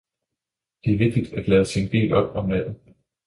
Det 0.83 0.93
er 0.93 0.97
vigtigt 0.97 1.33
at 1.33 1.47
lade 1.47 1.65
sin 1.65 1.89
bil 1.89 2.13
op 2.13 2.35
om 2.35 2.49
natten 2.49 2.75